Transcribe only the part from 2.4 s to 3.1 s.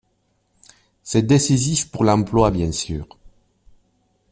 bien sûr.